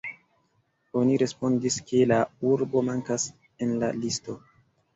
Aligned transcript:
Oni 1.01 1.17
respondis, 1.23 1.77
ke 1.93 2.01
la 2.13 2.19
urbo 2.55 2.85
mankas 2.89 3.29
en 3.67 3.79
la 3.85 3.95
listo. 4.03 4.41